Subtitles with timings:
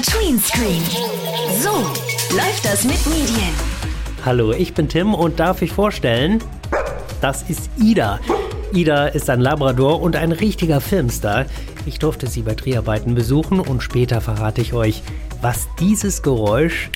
[0.00, 0.82] MDR Tweenscreen.
[1.60, 1.70] So
[2.34, 3.52] läuft das mit Medien.
[4.24, 6.42] Hallo, ich bin Tim und darf ich vorstellen,
[7.20, 8.18] das ist Ida.
[8.72, 11.46] Ida ist ein Labrador und ein richtiger Filmstar.
[11.86, 15.02] Ich durfte sie bei Dreharbeiten besuchen und später verrate ich euch,
[15.42, 16.90] was dieses Geräusch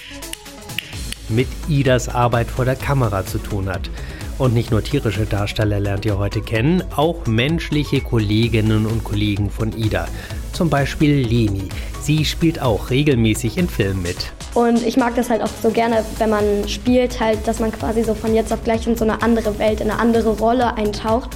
[1.28, 3.90] mit Idas Arbeit vor der Kamera zu tun hat.
[4.38, 9.76] Und nicht nur tierische Darsteller lernt ihr heute kennen, auch menschliche Kolleginnen und Kollegen von
[9.76, 10.08] Ida.
[10.52, 11.68] Zum Beispiel Leni.
[12.04, 14.30] Sie spielt auch regelmäßig in Filmen mit.
[14.52, 18.04] Und ich mag das halt auch so gerne, wenn man spielt, halt, dass man quasi
[18.04, 21.30] so von jetzt auf gleich in so eine andere Welt, in eine andere Rolle eintaucht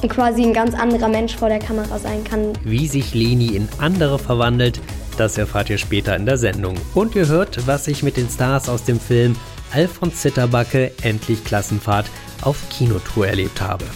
[0.00, 2.52] und quasi ein ganz anderer Mensch vor der Kamera sein kann.
[2.62, 4.80] Wie sich Leni in andere verwandelt,
[5.18, 6.76] das erfahrt ihr später in der Sendung.
[6.94, 9.34] Und ihr hört, was ich mit den Stars aus dem Film
[9.72, 12.06] Alfons Zitterbacke Endlich Klassenfahrt
[12.42, 13.86] auf Kinotour erlebt habe.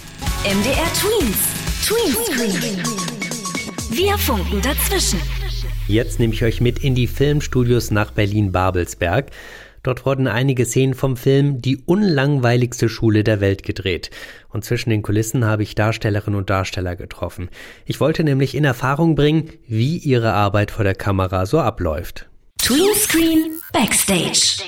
[0.42, 1.38] MDR Tweens.
[1.86, 2.82] Tweenscreen.
[3.90, 5.20] Wir funken dazwischen.
[5.88, 9.30] Jetzt nehme ich euch mit in die Filmstudios nach Berlin-Babelsberg.
[9.84, 14.10] Dort wurden einige Szenen vom Film Die unlangweiligste Schule der Welt gedreht.
[14.48, 17.51] Und zwischen den Kulissen habe ich Darstellerinnen und Darsteller getroffen.
[17.84, 22.29] Ich wollte nämlich in Erfahrung bringen, wie ihre Arbeit vor der Kamera so abläuft.
[22.59, 24.64] Tweenscreen Backstage.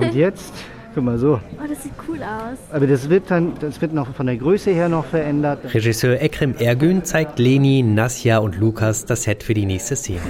[0.00, 0.52] Und jetzt,
[0.94, 1.40] guck mal so.
[1.58, 2.58] Oh, das sieht cool aus.
[2.72, 5.74] Aber das wird dann, das wird noch von der Größe her noch verändert.
[5.74, 10.20] Regisseur Ekrem Ergün zeigt Leni, Nasja und Lukas das Set für die nächste Szene.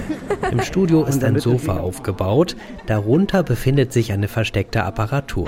[0.51, 2.55] Im Studio ist ein Sofa aufgebaut,
[2.87, 5.47] darunter befindet sich eine versteckte Apparatur.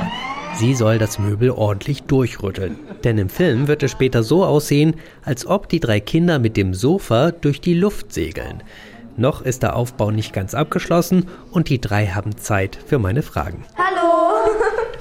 [0.55, 2.77] Sie soll das Möbel ordentlich durchrütteln.
[3.03, 6.73] Denn im Film wird es später so aussehen, als ob die drei Kinder mit dem
[6.73, 8.61] Sofa durch die Luft segeln.
[9.17, 13.63] Noch ist der Aufbau nicht ganz abgeschlossen und die drei haben Zeit für meine Fragen.
[13.75, 14.22] Hallo!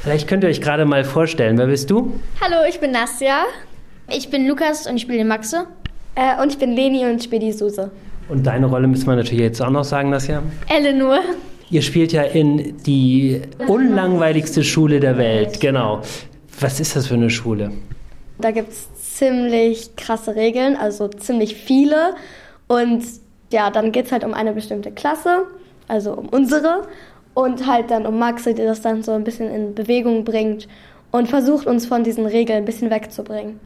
[0.03, 2.19] Vielleicht könnt ihr euch gerade mal vorstellen, wer bist du?
[2.41, 3.45] Hallo, ich bin Nastja.
[4.11, 5.69] Ich bin Lukas und ich spiele den Maxe.
[6.17, 7.93] Äh, und ich bin Leni und spiele die Suse.
[8.29, 10.43] Und deine Rolle müssen wir natürlich jetzt auch noch sagen, Nasja.
[10.69, 11.21] Eleanor.
[11.71, 16.03] Ihr spielt ja in die unlangweiligste Schule der Welt, genau.
[16.59, 17.71] Was ist das für eine Schule?
[18.39, 22.15] Da gibt es ziemlich krasse Regeln, also ziemlich viele.
[22.67, 23.05] Und
[23.53, 25.45] ja, dann geht es halt um eine bestimmte Klasse,
[25.87, 26.89] also um unsere.
[27.35, 30.69] Und halt dann um Maxe, die das dann so ein bisschen in Bewegung bringt
[31.13, 33.61] und versucht uns von diesen Regeln ein bisschen wegzubringen.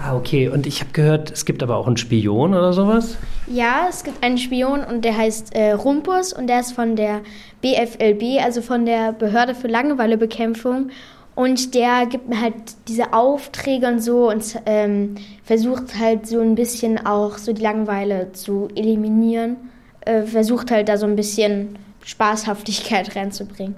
[0.00, 0.48] Ah, okay.
[0.48, 3.18] Und ich habe gehört, es gibt aber auch einen Spion oder sowas?
[3.46, 7.20] Ja, es gibt einen Spion und der heißt äh, Rumpus und der ist von der
[7.60, 10.90] BFLB, also von der Behörde für Langeweilebekämpfung.
[11.34, 12.54] Und der gibt mir halt
[12.88, 18.32] diese Aufträge und so und ähm, versucht halt so ein bisschen auch so die Langeweile
[18.32, 19.56] zu eliminieren.
[20.02, 23.76] Äh, versucht halt da so ein bisschen Spaßhaftigkeit reinzubringen.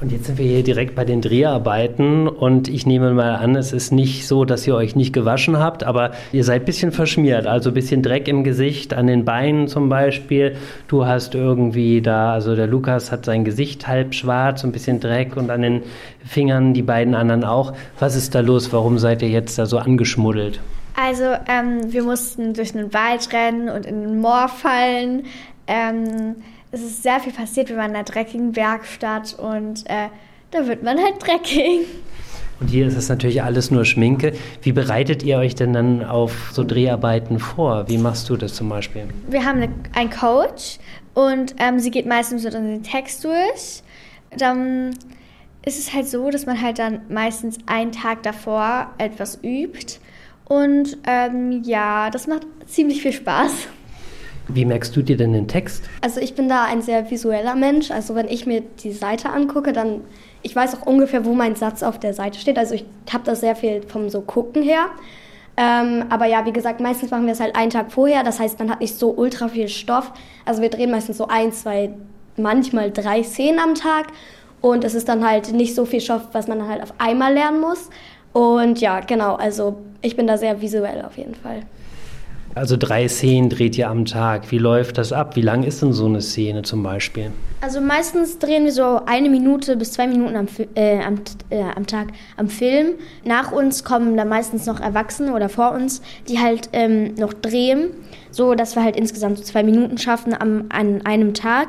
[0.00, 3.74] Und jetzt sind wir hier direkt bei den Dreharbeiten und ich nehme mal an, es
[3.74, 7.46] ist nicht so, dass ihr euch nicht gewaschen habt, aber ihr seid ein bisschen verschmiert,
[7.46, 10.56] also ein bisschen Dreck im Gesicht, an den Beinen zum Beispiel.
[10.88, 15.36] Du hast irgendwie da, also der Lukas hat sein Gesicht halb schwarz, ein bisschen Dreck
[15.36, 15.82] und an den
[16.24, 17.74] Fingern die beiden anderen auch.
[17.98, 18.72] Was ist da los?
[18.72, 20.60] Warum seid ihr jetzt da so angeschmuddelt?
[20.96, 25.24] Also ähm, wir mussten durch den Wald rennen und in den Moor fallen.
[25.66, 26.36] Ähm,
[26.72, 27.68] es ist sehr viel passiert.
[27.68, 30.08] Wir waren in einer dreckigen Werkstatt und äh,
[30.50, 31.86] da wird man halt dreckig.
[32.60, 34.34] Und hier ist es natürlich alles nur Schminke.
[34.62, 37.88] Wie bereitet ihr euch denn dann auf so Dreharbeiten vor?
[37.88, 39.04] Wie machst du das zum Beispiel?
[39.28, 40.78] Wir haben eine, einen Coach
[41.14, 43.82] und ähm, sie geht meistens so den Text durch.
[44.36, 44.90] Dann
[45.64, 49.98] ist es halt so, dass man halt dann meistens einen Tag davor etwas übt.
[50.44, 53.52] Und ähm, ja, das macht ziemlich viel Spaß.
[54.54, 55.84] Wie merkst du dir denn den Text?
[56.00, 57.90] Also ich bin da ein sehr visueller Mensch.
[57.90, 60.02] Also wenn ich mir die Seite angucke, dann
[60.42, 62.58] ich weiß auch ungefähr, wo mein Satz auf der Seite steht.
[62.58, 64.86] Also ich habe das sehr viel vom so gucken her.
[65.56, 68.24] Ähm, aber ja, wie gesagt, meistens machen wir es halt einen Tag vorher.
[68.24, 70.12] Das heißt, man hat nicht so ultra viel Stoff.
[70.44, 71.90] Also wir drehen meistens so ein, zwei,
[72.36, 74.06] manchmal drei Szenen am Tag.
[74.62, 77.60] Und es ist dann halt nicht so viel Stoff, was man halt auf einmal lernen
[77.60, 77.90] muss.
[78.32, 81.62] Und ja, genau, also ich bin da sehr visuell auf jeden Fall.
[82.54, 84.50] Also drei Szenen dreht ihr am Tag.
[84.50, 85.36] Wie läuft das ab?
[85.36, 87.30] Wie lang ist denn so eine Szene zum Beispiel?
[87.60, 91.20] Also meistens drehen wir so eine Minute bis zwei Minuten am, äh, am,
[91.50, 92.94] äh, am Tag am Film.
[93.24, 97.90] Nach uns kommen dann meistens noch Erwachsene oder vor uns, die halt ähm, noch drehen,
[98.30, 101.68] so dass wir halt insgesamt so zwei Minuten schaffen am, an einem Tag.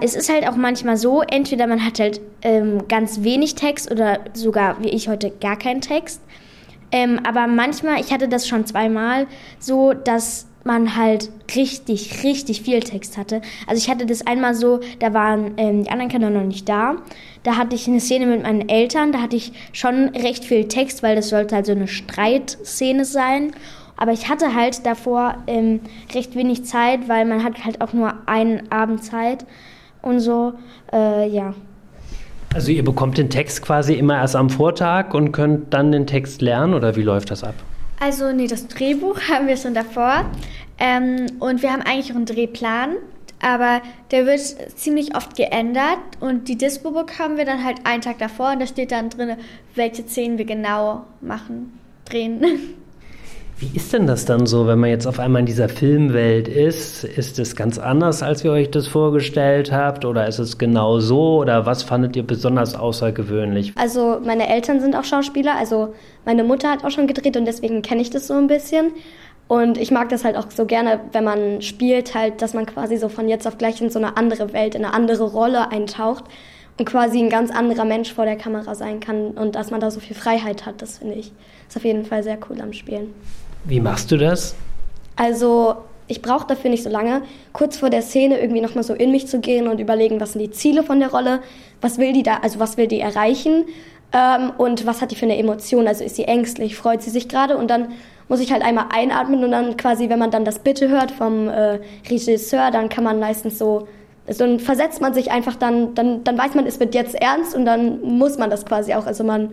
[0.00, 4.20] Es ist halt auch manchmal so, entweder man hat halt ähm, ganz wenig Text oder
[4.34, 6.20] sogar wie ich heute gar keinen Text.
[6.94, 9.26] Ähm, aber manchmal, ich hatte das schon zweimal,
[9.58, 13.42] so dass man halt richtig, richtig viel Text hatte.
[13.66, 16.94] Also ich hatte das einmal so, da waren ähm, die anderen Kinder noch nicht da.
[17.42, 21.02] Da hatte ich eine Szene mit meinen Eltern, da hatte ich schon recht viel Text,
[21.02, 23.50] weil das sollte halt so eine Streitszene sein.
[23.96, 25.80] Aber ich hatte halt davor ähm,
[26.14, 29.44] recht wenig Zeit, weil man hat halt auch nur einen Abend Zeit
[30.00, 30.52] und so,
[30.92, 31.54] äh, ja.
[32.54, 36.40] Also ihr bekommt den Text quasi immer erst am Vortag und könnt dann den Text
[36.40, 37.56] lernen oder wie läuft das ab?
[37.98, 40.24] Also nee, das Drehbuch haben wir schon davor
[40.78, 42.90] ähm, und wir haben eigentlich auch einen Drehplan,
[43.42, 44.38] aber der wird
[44.76, 48.68] ziemlich oft geändert und die Dispo bekommen wir dann halt einen Tag davor und da
[48.68, 49.36] steht dann drin,
[49.74, 52.40] welche Szenen wir genau machen, drehen.
[53.56, 57.04] Wie ist denn das dann so, wenn man jetzt auf einmal in dieser Filmwelt ist?
[57.04, 60.04] Ist es ganz anders, als ihr euch das vorgestellt habt?
[60.04, 61.38] Oder ist es genau so?
[61.38, 63.72] Oder was fandet ihr besonders außergewöhnlich?
[63.76, 67.82] Also meine Eltern sind auch Schauspieler, also meine Mutter hat auch schon gedreht und deswegen
[67.82, 68.90] kenne ich das so ein bisschen.
[69.46, 72.96] Und ich mag das halt auch so gerne, wenn man spielt, halt, dass man quasi
[72.96, 76.24] so von jetzt auf gleich in so eine andere Welt, in eine andere Rolle eintaucht
[76.76, 79.92] und quasi ein ganz anderer Mensch vor der Kamera sein kann und dass man da
[79.92, 81.30] so viel Freiheit hat, das finde ich
[81.74, 83.14] ist auf jeden Fall sehr cool am Spielen.
[83.64, 84.54] Wie machst du das?
[85.16, 85.76] Also
[86.06, 87.22] ich brauche dafür nicht so lange,
[87.52, 90.42] kurz vor der Szene irgendwie nochmal so in mich zu gehen und überlegen, was sind
[90.42, 91.40] die Ziele von der Rolle,
[91.80, 93.64] was will die da, also was will die erreichen?
[94.12, 97.28] Ähm, und was hat die für eine Emotion, also ist sie ängstlich, freut sie sich
[97.28, 97.56] gerade?
[97.56, 97.92] Und dann
[98.28, 101.48] muss ich halt einmal einatmen und dann quasi, wenn man dann das Bitte hört vom
[101.48, 103.88] äh, Regisseur, dann kann man meistens so,
[104.28, 107.54] so dann versetzt man sich einfach dann, dann, dann weiß man, es wird jetzt ernst
[107.54, 109.52] und dann muss man das quasi auch, also man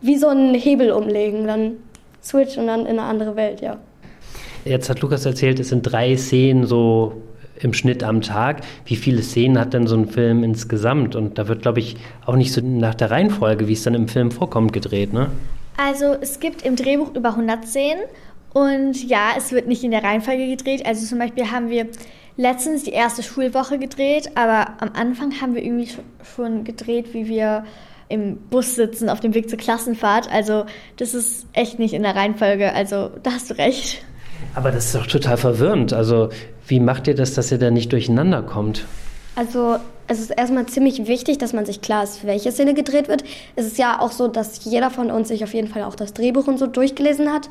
[0.00, 1.76] wie so einen Hebel umlegen, dann
[2.22, 3.78] switch und dann in eine andere Welt, ja.
[4.64, 7.20] Jetzt hat Lukas erzählt, es sind drei Szenen so
[7.60, 8.62] im Schnitt am Tag.
[8.84, 11.16] Wie viele Szenen hat denn so ein Film insgesamt?
[11.16, 11.96] Und da wird, glaube ich,
[12.26, 15.30] auch nicht so nach der Reihenfolge, wie es dann im Film vorkommt, gedreht, ne?
[15.76, 18.02] Also es gibt im Drehbuch über 100 Szenen
[18.52, 20.84] und ja, es wird nicht in der Reihenfolge gedreht.
[20.84, 21.86] Also zum Beispiel haben wir
[22.36, 25.88] letztens die erste Schulwoche gedreht, aber am Anfang haben wir irgendwie
[26.34, 27.64] schon gedreht, wie wir
[28.08, 30.30] im Bus sitzen auf dem Weg zur Klassenfahrt.
[30.30, 30.64] Also
[30.96, 32.72] das ist echt nicht in der Reihenfolge.
[32.72, 34.04] Also da hast du recht.
[34.54, 35.92] Aber das ist doch total verwirrend.
[35.92, 36.28] Also
[36.66, 38.84] wie macht ihr das, dass ihr da nicht durcheinander kommt?
[39.34, 39.76] Also
[40.08, 43.24] es ist erstmal ziemlich wichtig, dass man sich klar ist, welche Szene gedreht wird.
[43.56, 46.12] Es ist ja auch so, dass jeder von uns sich auf jeden Fall auch das
[46.12, 47.48] Drehbuch und so durchgelesen hat.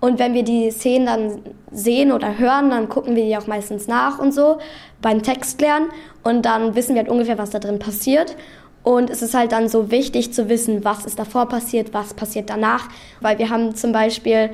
[0.00, 1.42] Und wenn wir die Szenen dann
[1.72, 4.58] sehen oder hören, dann gucken wir die auch meistens nach und so
[5.00, 5.88] beim Text lernen.
[6.22, 8.36] Und dann wissen wir halt ungefähr, was da drin passiert.
[8.84, 12.50] Und es ist halt dann so wichtig zu wissen, was ist davor passiert, was passiert
[12.50, 12.88] danach.
[13.20, 14.50] Weil wir haben zum Beispiel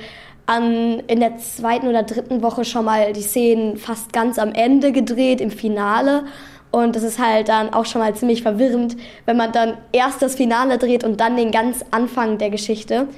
[0.46, 4.92] an, in der zweiten oder dritten Woche schon mal die Szenen fast ganz am Ende
[4.92, 6.24] gedreht, im Finale.
[6.70, 8.96] Und das ist halt dann auch schon mal ziemlich verwirrend,
[9.26, 13.08] wenn man dann erst das Finale dreht und dann den ganz Anfang der Geschichte.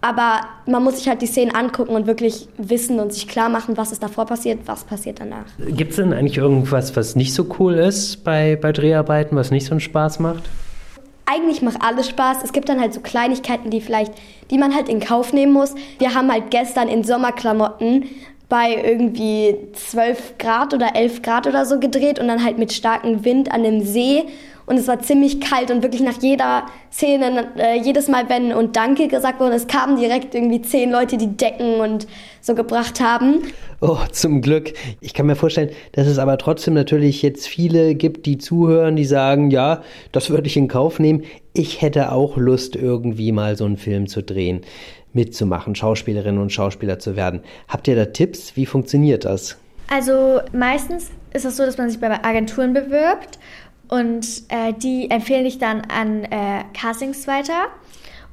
[0.00, 3.76] Aber man muss sich halt die Szenen angucken und wirklich wissen und sich klar machen,
[3.76, 5.46] was ist davor passiert, was passiert danach.
[5.58, 9.66] Gibt es denn eigentlich irgendwas, was nicht so cool ist bei, bei Dreharbeiten, was nicht
[9.66, 10.44] so einen Spaß macht?
[11.24, 12.44] Eigentlich macht alles Spaß.
[12.44, 14.12] Es gibt dann halt so Kleinigkeiten, die vielleicht,
[14.50, 15.74] die man halt in Kauf nehmen muss.
[15.98, 18.04] Wir haben halt gestern in Sommerklamotten
[18.48, 23.24] bei irgendwie 12 Grad oder 11 Grad oder so gedreht und dann halt mit starkem
[23.24, 24.24] Wind an dem See
[24.66, 28.74] und es war ziemlich kalt und wirklich nach jeder Szene, äh, jedes Mal wenn und
[28.74, 32.08] Danke gesagt wurde, es kamen direkt irgendwie zehn Leute, die Decken und
[32.40, 33.42] so gebracht haben.
[33.80, 34.72] Oh, zum Glück.
[35.00, 39.04] Ich kann mir vorstellen, dass es aber trotzdem natürlich jetzt viele gibt, die zuhören, die
[39.04, 41.22] sagen, ja, das würde ich in Kauf nehmen.
[41.52, 44.62] Ich hätte auch Lust, irgendwie mal so einen Film zu drehen,
[45.16, 47.40] mitzumachen, Schauspielerinnen und Schauspieler zu werden.
[47.66, 48.54] Habt ihr da Tipps?
[48.54, 49.58] Wie funktioniert das?
[49.88, 53.38] Also meistens ist es so, dass man sich bei Agenturen bewirbt
[53.88, 57.66] und äh, die empfehlen dich dann an äh, Castings weiter.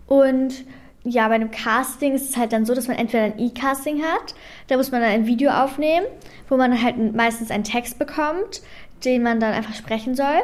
[0.08, 0.66] Und
[1.04, 4.36] ja, bei einem Casting ist es halt dann so, dass man entweder ein E-Casting hat,
[4.68, 6.06] da muss man dann ein Video aufnehmen,
[6.50, 8.62] wo man halt meistens einen Text bekommt,
[9.04, 10.44] den man dann einfach sprechen soll.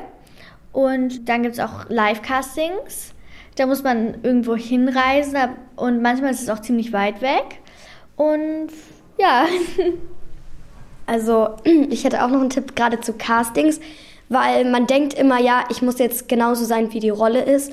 [0.71, 3.13] Und dann gibt es auch Live-Castings.
[3.59, 5.37] Da muss man irgendwo hinreisen
[5.75, 7.59] und manchmal ist es auch ziemlich weit weg.
[8.15, 8.69] Und
[9.17, 9.45] ja.
[11.05, 11.55] Also,
[11.89, 13.79] ich hätte auch noch einen Tipp gerade zu Castings
[14.29, 17.71] weil man denkt immer, ja, ich muss jetzt genauso sein, wie die Rolle ist.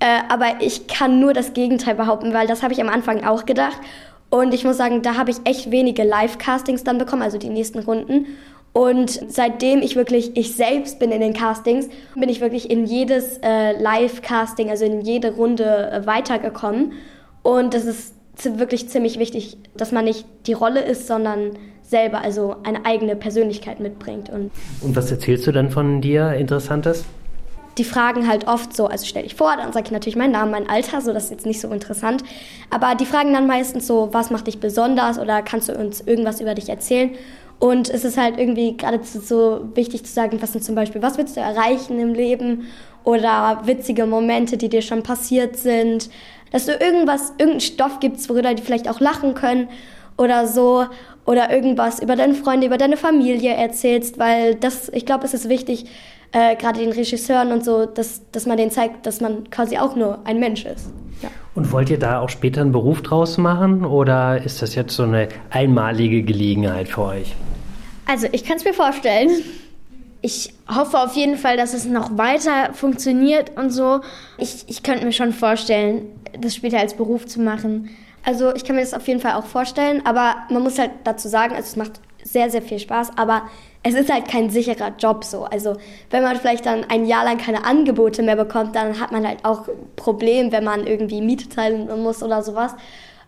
[0.00, 3.46] Äh, aber ich kann nur das Gegenteil behaupten, weil das habe ich am Anfang auch
[3.46, 3.78] gedacht.
[4.30, 7.78] Und ich muss sagen, da habe ich echt wenige Live-Castings dann bekommen, also die nächsten
[7.78, 8.26] Runden.
[8.78, 13.38] Und seitdem ich wirklich ich selbst bin in den Castings, bin ich wirklich in jedes
[13.38, 16.92] äh, Live-Casting, also in jede Runde äh, weitergekommen.
[17.42, 22.54] Und das ist wirklich ziemlich wichtig, dass man nicht die Rolle ist, sondern selber, also
[22.62, 24.30] eine eigene Persönlichkeit mitbringt.
[24.30, 27.04] Und, und was erzählst du dann von dir Interessantes?
[27.78, 30.52] Die fragen halt oft so, also stell dich vor, dann sage ich natürlich meinen Namen,
[30.52, 32.22] mein Alter, so das ist jetzt nicht so interessant.
[32.70, 36.40] Aber die fragen dann meistens so, was macht dich besonders oder kannst du uns irgendwas
[36.40, 37.10] über dich erzählen?
[37.58, 41.18] Und es ist halt irgendwie geradezu so wichtig zu sagen, was sind zum Beispiel, was
[41.18, 42.68] willst du erreichen im Leben
[43.02, 46.08] oder witzige Momente, die dir schon passiert sind,
[46.52, 49.68] dass du irgendwas, irgendeinen Stoff gibst, worüber die vielleicht auch lachen können
[50.16, 50.86] oder so
[51.26, 55.48] oder irgendwas über deine Freunde, über deine Familie erzählst, weil das, ich glaube, es ist
[55.48, 55.86] wichtig,
[56.32, 59.96] äh, gerade den Regisseuren und so, dass, dass man denen zeigt, dass man quasi auch
[59.96, 60.92] nur ein Mensch ist.
[61.22, 61.30] Ja.
[61.54, 65.02] Und wollt ihr da auch später einen Beruf draus machen oder ist das jetzt so
[65.02, 67.34] eine einmalige Gelegenheit für euch?
[68.08, 69.30] Also ich kann es mir vorstellen.
[70.22, 74.00] Ich hoffe auf jeden Fall, dass es noch weiter funktioniert und so.
[74.38, 76.06] Ich, ich könnte mir schon vorstellen,
[76.40, 77.90] das später als Beruf zu machen.
[78.24, 81.28] Also ich kann mir das auf jeden Fall auch vorstellen, aber man muss halt dazu
[81.28, 83.42] sagen, also es macht sehr, sehr viel Spaß, aber
[83.82, 85.44] es ist halt kein sicherer Job so.
[85.44, 85.76] Also
[86.10, 89.44] wenn man vielleicht dann ein Jahr lang keine Angebote mehr bekommt, dann hat man halt
[89.44, 92.74] auch ein Problem, wenn man irgendwie Miete teilen muss oder sowas.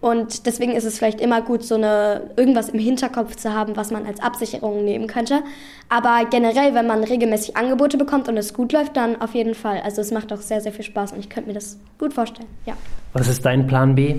[0.00, 3.90] Und deswegen ist es vielleicht immer gut, so eine irgendwas im Hinterkopf zu haben, was
[3.90, 5.42] man als Absicherung nehmen könnte.
[5.90, 9.83] Aber generell, wenn man regelmäßig Angebote bekommt und es gut läuft, dann auf jeden Fall.
[9.85, 12.49] Also es macht auch sehr, sehr viel Spaß und ich könnte mir das gut vorstellen.
[12.64, 12.75] Ja.
[13.12, 14.16] Was ist dein Plan B?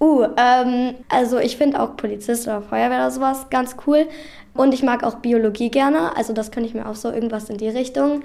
[0.00, 4.06] Uh, ähm, also ich finde auch Polizist oder Feuerwehr oder sowas ganz cool.
[4.52, 6.16] Und ich mag auch Biologie gerne.
[6.16, 8.22] Also das könnte ich mir auch so irgendwas in die Richtung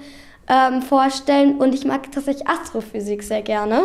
[0.48, 1.56] ähm, vorstellen.
[1.56, 3.84] Und ich mag tatsächlich Astrophysik sehr gerne.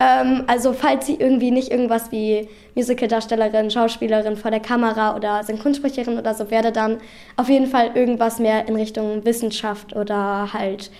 [0.00, 6.18] Ähm, also falls sie irgendwie nicht irgendwas wie Musicaldarstellerin, Schauspielerin vor der Kamera oder Synchronsprecherin
[6.18, 6.98] oder so werde, dann
[7.36, 10.90] auf jeden Fall irgendwas mehr in Richtung Wissenschaft oder halt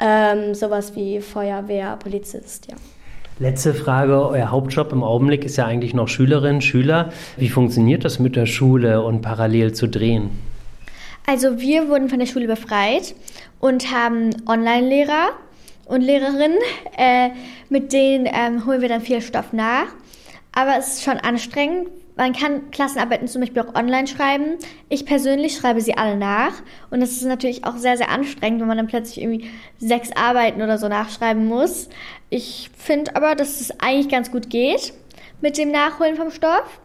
[0.00, 2.76] ähm, sowas wie Feuerwehr, Polizist, ja.
[3.40, 4.28] Letzte Frage.
[4.28, 7.10] Euer Hauptjob im Augenblick ist ja eigentlich noch Schülerin, Schüler.
[7.36, 10.30] Wie funktioniert das mit der Schule und parallel zu drehen?
[11.26, 13.14] Also wir wurden von der Schule befreit
[13.60, 15.30] und haben Online-Lehrer
[15.86, 16.58] und Lehrerinnen.
[16.96, 17.30] Äh,
[17.68, 19.86] mit denen ähm, holen wir dann viel Stoff nach.
[20.52, 21.88] Aber es ist schon anstrengend.
[22.16, 24.58] Man kann Klassenarbeiten zum Beispiel auch online schreiben.
[24.88, 26.52] Ich persönlich schreibe sie alle nach.
[26.90, 30.62] Und das ist natürlich auch sehr, sehr anstrengend, wenn man dann plötzlich irgendwie sechs Arbeiten
[30.62, 31.88] oder so nachschreiben muss.
[32.30, 34.92] Ich finde aber, dass es eigentlich ganz gut geht
[35.40, 36.80] mit dem Nachholen vom Stoff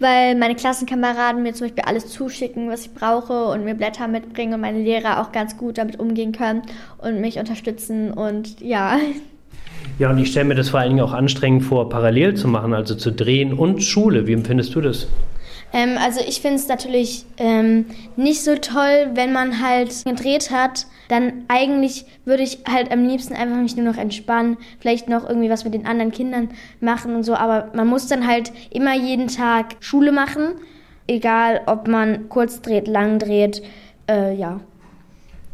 [0.00, 4.54] weil meine Klassenkameraden mir zum Beispiel alles zuschicken, was ich brauche und mir Blätter mitbringen
[4.54, 6.62] und meine Lehrer auch ganz gut damit umgehen können
[6.98, 8.98] und mich unterstützen und ja.
[9.98, 12.72] Ja, und ich stelle mir das vor allen Dingen auch anstrengend vor, parallel zu machen,
[12.72, 14.26] also zu drehen und Schule.
[14.26, 15.06] Wie empfindest du das?
[15.72, 17.86] Ähm, also ich finde es natürlich ähm,
[18.16, 20.86] nicht so toll, wenn man halt gedreht hat.
[21.08, 25.50] Dann eigentlich würde ich halt am liebsten einfach mich nur noch entspannen, vielleicht noch irgendwie
[25.50, 26.50] was mit den anderen Kindern
[26.80, 27.34] machen und so.
[27.34, 30.54] Aber man muss dann halt immer jeden Tag Schule machen,
[31.06, 33.62] egal ob man kurz dreht, lang dreht.
[34.08, 34.60] Äh, ja.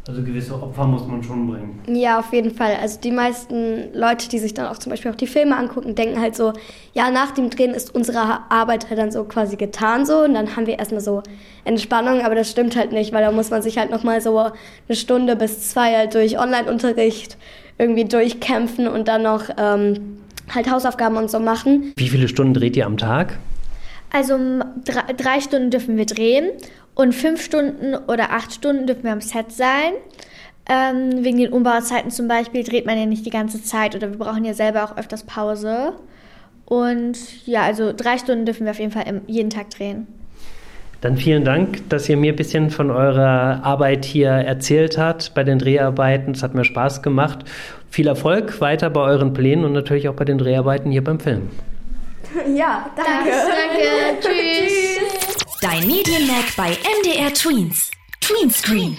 [0.09, 1.81] Also gewisse Opfer muss man schon bringen.
[1.89, 2.77] Ja, auf jeden Fall.
[2.81, 6.21] Also die meisten Leute, die sich dann auch zum Beispiel auch die Filme angucken, denken
[6.21, 6.53] halt so,
[6.95, 10.55] ja, nach dem Drehen ist unsere Arbeit halt dann so quasi getan so und dann
[10.55, 11.25] haben wir erstmal so
[11.65, 14.97] Entspannung, aber das stimmt halt nicht, weil da muss man sich halt nochmal so eine
[14.97, 17.37] Stunde bis zwei halt durch Online-Unterricht
[17.77, 20.19] irgendwie durchkämpfen und dann noch ähm,
[20.55, 21.93] halt Hausaufgaben und so machen.
[21.97, 23.39] Wie viele Stunden dreht ihr am Tag?
[24.13, 24.39] Also
[24.85, 26.51] drei, drei Stunden dürfen wir drehen
[26.97, 29.93] und fünf Stunden oder acht Stunden dürfen wir am Set sein.
[30.69, 34.19] Ähm, wegen den Umbauzeiten zum Beispiel dreht man ja nicht die ganze Zeit oder wir
[34.19, 35.93] brauchen ja selber auch öfters Pause.
[36.65, 40.09] Und ja, also drei Stunden dürfen wir auf jeden Fall im, jeden Tag drehen.
[41.03, 45.45] Dann vielen Dank, dass ihr mir ein bisschen von eurer Arbeit hier erzählt habt bei
[45.45, 46.33] den Dreharbeiten.
[46.33, 47.45] Es hat mir Spaß gemacht.
[47.91, 51.51] Viel Erfolg weiter bei euren Plänen und natürlich auch bei den Dreharbeiten hier beim Film.
[52.57, 53.31] Ja, danke.
[53.31, 55.36] Danke, tschüss.
[55.69, 56.69] Dein Medienmerk bei
[57.01, 57.91] MDR Tweens.
[58.21, 58.97] Tweenscreen.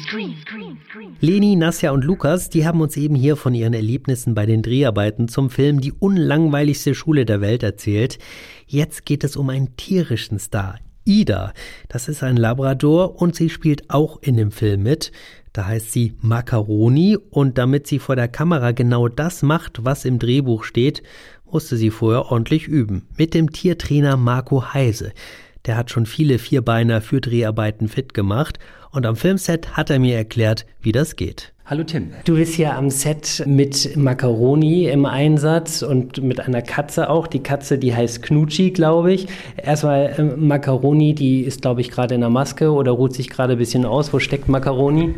[1.22, 5.30] Leni, Nasja und Lukas, die haben uns eben hier von ihren Erlebnissen bei den Dreharbeiten
[5.30, 8.20] zum Film Die unlangweiligste Schule der Welt erzählt.
[8.66, 10.78] Jetzt geht es um einen tierischen Star.
[11.06, 11.54] Ida,
[11.88, 15.14] das ist ein Labrador und sie spielt auch in dem Film mit.
[15.54, 20.20] Da heißt sie Macaroni und damit sie vor der Kamera genau das macht, was im
[20.20, 21.02] Drehbuch steht,
[21.50, 23.08] musste sie vorher ordentlich üben.
[23.18, 25.14] Mit dem Tiertrainer Marco Heise.
[25.68, 28.58] Der hat schon viele Vierbeiner für Dreharbeiten fit gemacht
[28.92, 31.52] und am Filmset hat er mir erklärt, wie das geht.
[31.66, 32.12] Hallo Tim.
[32.24, 37.28] Du bist hier am Set mit Macaroni im Einsatz und mit einer Katze auch.
[37.28, 39.28] Die Katze, die heißt Knutschi, glaube ich.
[39.58, 43.54] Erstmal äh, Macaroni, die ist, glaube ich, gerade in der Maske oder ruht sich gerade
[43.54, 44.14] ein bisschen aus.
[44.14, 45.16] Wo steckt Macaroni?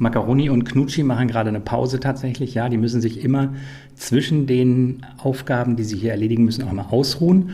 [0.00, 2.54] Macaroni und Knutschi machen gerade eine Pause tatsächlich.
[2.54, 3.54] Ja, die müssen sich immer
[3.94, 7.52] zwischen den Aufgaben, die sie hier erledigen müssen, auch mal ausruhen.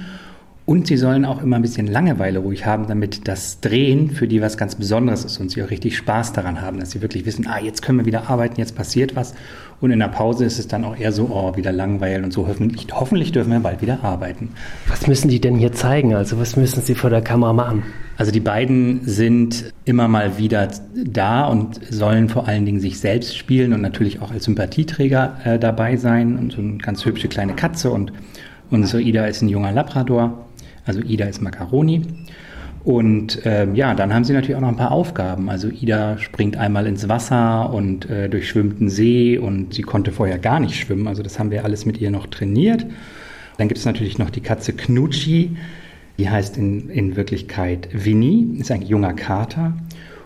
[0.64, 4.40] Und sie sollen auch immer ein bisschen Langeweile ruhig haben, damit das Drehen für die
[4.40, 7.49] was ganz Besonderes ist und sie auch richtig Spaß daran haben, dass sie wirklich wissen,
[7.49, 9.35] ah, jetzt können wir wieder arbeiten, jetzt passiert was.
[9.81, 12.47] Und in der Pause ist es dann auch eher so, oh, wieder langweilen und so.
[12.47, 14.50] Hoffentlich, hoffentlich dürfen wir bald wieder arbeiten.
[14.87, 16.14] Was müssen die denn hier zeigen?
[16.14, 17.83] Also was müssen sie vor der Kamera machen?
[18.16, 23.37] Also die beiden sind immer mal wieder da und sollen vor allen Dingen sich selbst
[23.37, 27.54] spielen und natürlich auch als Sympathieträger äh, dabei sein und so eine ganz hübsche kleine
[27.54, 28.12] Katze und
[28.71, 30.47] unsere Ida ist ein junger Labrador.
[30.85, 32.03] Also Ida ist Macaroni.
[32.85, 35.49] Und ähm, ja, dann haben sie natürlich auch noch ein paar Aufgaben.
[35.49, 40.39] Also Ida springt einmal ins Wasser und äh, durchschwimmt einen See und sie konnte vorher
[40.39, 41.07] gar nicht schwimmen.
[41.07, 42.85] Also das haben wir alles mit ihr noch trainiert.
[43.59, 45.57] Dann gibt es natürlich noch die Katze Knutschi.
[46.19, 49.75] Die heißt in, in Wirklichkeit Winnie, ist ein junger Kater.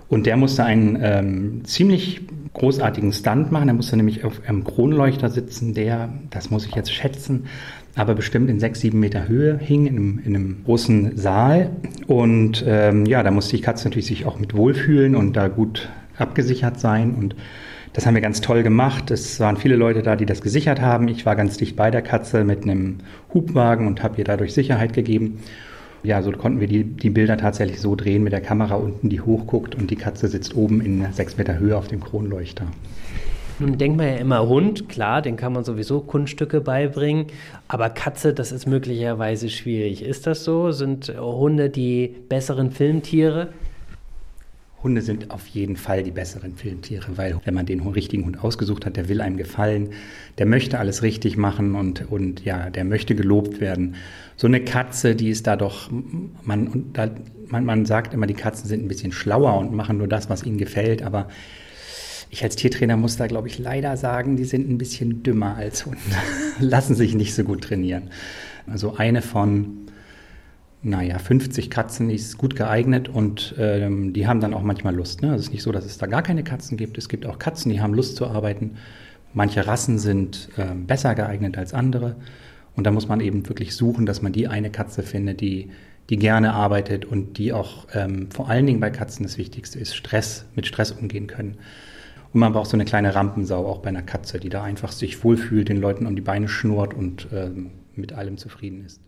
[0.08, 2.22] Und der musste einen ähm, ziemlich
[2.54, 3.68] großartigen Stunt machen.
[3.68, 7.46] Er musste nämlich auf einem Kronleuchter sitzen, der, das muss ich jetzt schätzen,
[7.96, 11.70] aber bestimmt in sechs, sieben Meter Höhe hing, in einem, in einem großen Saal.
[12.06, 15.88] Und ähm, ja, da musste die Katze natürlich sich auch mit wohlfühlen und da gut
[16.18, 17.14] abgesichert sein.
[17.14, 17.34] Und
[17.94, 19.10] das haben wir ganz toll gemacht.
[19.10, 21.08] Es waren viele Leute da, die das gesichert haben.
[21.08, 22.98] Ich war ganz dicht bei der Katze mit einem
[23.32, 25.38] Hubwagen und habe ihr dadurch Sicherheit gegeben
[26.06, 29.20] ja, so konnten wir die, die Bilder tatsächlich so drehen mit der Kamera unten, die
[29.20, 32.66] hochguckt und die Katze sitzt oben in sechs Meter Höhe auf dem Kronleuchter.
[33.58, 37.26] Nun denkt man ja immer Hund, klar, den kann man sowieso Kunststücke beibringen,
[37.68, 40.02] aber Katze, das ist möglicherweise schwierig.
[40.02, 40.72] Ist das so?
[40.72, 43.48] Sind Hunde die besseren Filmtiere?
[44.82, 48.84] Hunde sind auf jeden Fall die besseren Filmtiere, weil wenn man den richtigen Hund ausgesucht
[48.84, 49.88] hat, der will einem gefallen,
[50.36, 53.96] der möchte alles richtig machen und, und ja, der möchte gelobt werden.
[54.36, 55.90] So eine Katze, die ist da doch,
[56.42, 57.10] man, da,
[57.48, 60.44] man, man sagt immer, die Katzen sind ein bisschen schlauer und machen nur das, was
[60.44, 61.28] ihnen gefällt, aber
[62.30, 65.86] ich als Tiertrainer muss da, glaube ich, leider sagen, die sind ein bisschen dümmer als
[65.86, 65.98] Hunde,
[66.60, 68.10] lassen sich nicht so gut trainieren.
[68.66, 69.86] Also eine von
[70.82, 75.20] naja, 50 Katzen ist gut geeignet und ähm, die haben dann auch manchmal Lust.
[75.20, 75.32] Ne?
[75.32, 76.96] Also es ist nicht so, dass es da gar keine Katzen gibt.
[76.96, 78.76] Es gibt auch Katzen, die haben Lust zu arbeiten.
[79.32, 82.14] Manche Rassen sind äh, besser geeignet als andere.
[82.76, 85.70] Und da muss man eben wirklich suchen, dass man die eine Katze findet, die,
[86.08, 89.96] die gerne arbeitet und die auch ähm, vor allen Dingen bei Katzen das Wichtigste ist,
[89.96, 91.56] Stress, mit Stress umgehen können.
[92.36, 95.24] Und man braucht so eine kleine Rampensau auch bei einer Katze, die da einfach sich
[95.24, 99.00] wohlfühlt, den Leuten um die Beine schnurrt und ähm, mit allem zufrieden ist.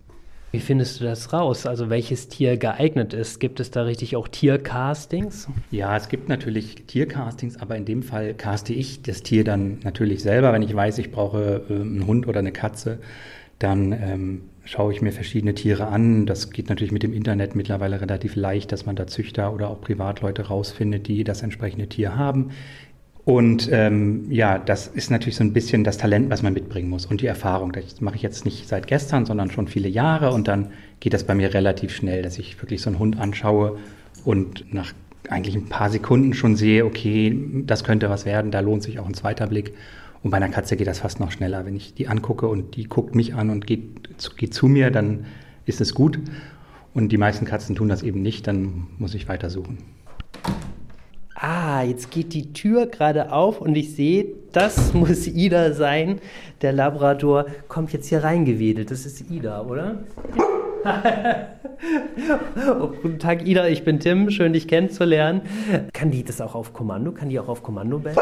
[0.51, 1.67] Wie findest du das raus?
[1.67, 3.39] Also welches Tier geeignet ist?
[3.39, 5.47] Gibt es da richtig auch Tiercastings?
[5.71, 10.23] Ja, es gibt natürlich Tiercastings, aber in dem Fall caste ich das Tier dann natürlich
[10.23, 10.55] selber.
[10.55, 12.99] Wenn ich weiß, ich brauche äh, einen Hund oder eine Katze,
[13.59, 16.27] dann ähm, schaue ich mir verschiedene Tiere an.
[16.27, 19.81] Das geht natürlich mit dem Internet mittlerweile relativ leicht, dass man da Züchter oder auch
[19.81, 22.51] Privatleute rausfindet, die das entsprechende Tier haben.
[23.29, 27.05] Und ähm, ja, das ist natürlich so ein bisschen das Talent, was man mitbringen muss
[27.05, 27.73] und die Erfahrung.
[27.73, 31.25] Das mache ich jetzt nicht seit gestern, sondern schon viele Jahre und dann geht das
[31.25, 33.77] bei mir relativ schnell, dass ich wirklich so einen Hund anschaue
[34.25, 34.95] und nach
[35.29, 39.07] eigentlich ein paar Sekunden schon sehe, okay, das könnte was werden, da lohnt sich auch
[39.07, 39.75] ein zweiter Blick.
[40.23, 41.67] Und bei einer Katze geht das fast noch schneller.
[41.67, 45.27] Wenn ich die angucke und die guckt mich an und geht, geht zu mir, dann
[45.67, 46.19] ist es gut.
[46.95, 49.77] Und die meisten Katzen tun das eben nicht, dann muss ich weitersuchen
[51.41, 56.21] ah, jetzt geht die Tür gerade auf und ich sehe, das muss Ida sein.
[56.63, 58.91] Der Labrador kommt jetzt hier reingewedelt.
[58.91, 59.99] Das ist Ida, oder?
[62.81, 63.69] oh, guten Tag, Ida.
[63.69, 64.31] Ich bin Tim.
[64.31, 65.43] Schön, dich kennenzulernen.
[65.93, 67.13] Kann die das auch auf Kommando?
[67.13, 68.17] Kann die auch auf Kommando bellen?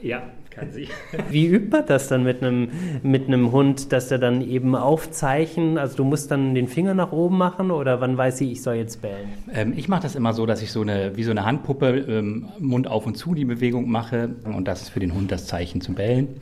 [0.00, 0.22] Ja,
[0.54, 0.88] kann sie.
[1.30, 2.70] Wie übt man das dann mit einem,
[3.02, 5.78] mit einem Hund, dass er dann eben aufzeichnen?
[5.78, 8.74] Also du musst dann den Finger nach oben machen oder wann weiß sie, ich soll
[8.74, 9.32] jetzt bellen?
[9.52, 12.48] Ähm, ich mache das immer so, dass ich so eine, wie so eine Handpuppe, ähm,
[12.58, 15.80] Mund auf und zu die Bewegung mache und das ist für den Hund das Zeichen
[15.80, 16.40] zum Bellen.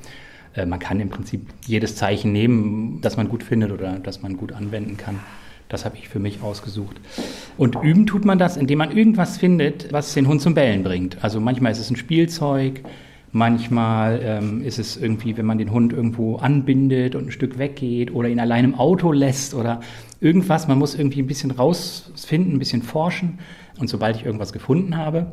[0.55, 4.37] Äh, man kann im Prinzip jedes Zeichen nehmen, das man gut findet oder das man
[4.37, 5.20] gut anwenden kann.
[5.68, 7.01] Das habe ich für mich ausgesucht.
[7.57, 11.23] Und üben tut man das, indem man irgendwas findet, was den Hund zum Bellen bringt.
[11.23, 12.83] Also manchmal ist es ein Spielzeug,
[13.32, 18.12] Manchmal ähm, ist es irgendwie, wenn man den Hund irgendwo anbindet und ein Stück weggeht
[18.12, 19.80] oder ihn allein im Auto lässt oder
[20.20, 20.66] irgendwas.
[20.66, 23.38] Man muss irgendwie ein bisschen rausfinden, ein bisschen forschen.
[23.78, 25.32] Und sobald ich irgendwas gefunden habe,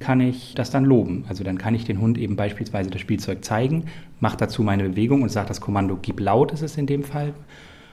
[0.00, 1.24] kann ich das dann loben.
[1.28, 3.84] Also dann kann ich den Hund eben beispielsweise das Spielzeug zeigen,
[4.20, 7.32] mache dazu meine Bewegung und sage das Kommando gib laut, ist es in dem Fall.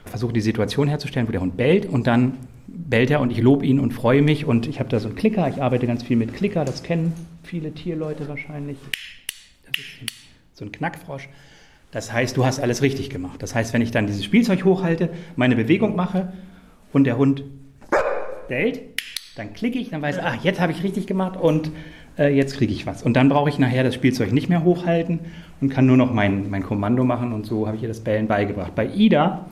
[0.04, 2.34] Versuche die Situation herzustellen, wo der Hund bellt und dann
[2.66, 5.16] bellt er und ich lobe ihn und freue mich und ich habe da so einen
[5.16, 7.12] Klicker, ich arbeite ganz viel mit Klicker, das kennen
[7.42, 8.76] viele Tierleute wahrscheinlich
[10.54, 11.28] so ein Knackfrosch.
[11.90, 13.42] Das heißt, du hast alles richtig gemacht.
[13.42, 16.32] Das heißt, wenn ich dann dieses Spielzeug hochhalte, meine Bewegung mache
[16.92, 17.44] und der Hund
[18.48, 18.80] bellt,
[19.36, 21.70] dann klicke ich, dann weiß ich, ach, jetzt habe ich richtig gemacht und
[22.18, 23.02] äh, jetzt kriege ich was.
[23.02, 25.20] Und dann brauche ich nachher das Spielzeug nicht mehr hochhalten
[25.60, 28.26] und kann nur noch mein, mein Kommando machen und so habe ich ihr das Bellen
[28.26, 28.74] beigebracht.
[28.74, 29.46] Bei Ida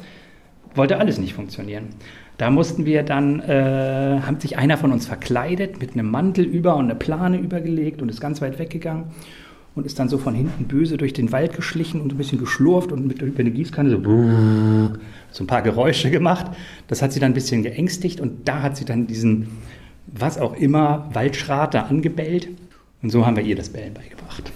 [0.74, 1.90] wollte alles nicht funktionieren.
[2.38, 6.76] Da mussten wir dann, äh, haben sich einer von uns verkleidet mit einem Mantel über
[6.76, 9.04] und eine Plane übergelegt und ist ganz weit weggegangen
[9.74, 12.92] und ist dann so von hinten böse durch den Wald geschlichen und ein bisschen geschlurft
[12.92, 14.00] und mit über eine Gießkanne so,
[15.30, 16.46] so ein paar Geräusche gemacht.
[16.88, 19.48] Das hat sie dann ein bisschen geängstigt und da hat sie dann diesen,
[20.06, 22.48] was auch immer, Waldschrat da angebellt.
[23.02, 24.52] Und so haben wir ihr das Bellen beigebracht.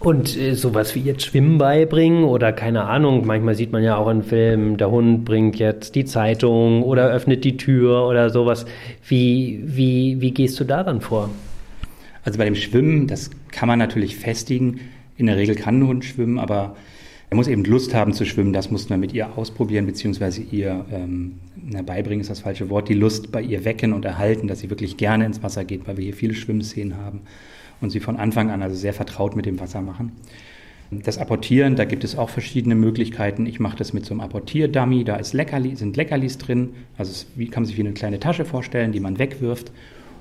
[0.00, 4.08] Und äh, sowas wie jetzt Schwimmen beibringen oder keine Ahnung, manchmal sieht man ja auch
[4.08, 8.64] in Filmen, der Hund bringt jetzt die Zeitung oder öffnet die Tür oder sowas.
[9.06, 11.30] Wie, wie, wie gehst du da dann vor?
[12.28, 14.80] Also bei dem Schwimmen, das kann man natürlich festigen.
[15.16, 16.76] In der Regel kann ein Hund schwimmen, aber
[17.30, 18.52] er muss eben Lust haben zu schwimmen.
[18.52, 21.38] Das muss man mit ihr ausprobieren, beziehungsweise ihr ähm,
[21.86, 24.98] beibringen ist das falsche Wort, die Lust bei ihr wecken und erhalten, dass sie wirklich
[24.98, 27.22] gerne ins Wasser geht, weil wir hier viele Schwimmszenen haben
[27.80, 30.12] und sie von Anfang an also sehr vertraut mit dem Wasser machen.
[30.90, 33.46] Das Apportieren, da gibt es auch verschiedene Möglichkeiten.
[33.46, 36.74] Ich mache das mit so einem Apportier-Dummy, da ist Leckerli, sind Leckerlis drin.
[36.98, 39.72] Also es kann man sich wie eine kleine Tasche vorstellen, die man wegwirft.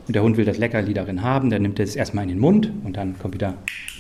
[0.08, 2.40] Und der Hund will das Leckerli darin haben, dann nimmt er es erstmal in den
[2.40, 3.56] Mund und dann kommt wieder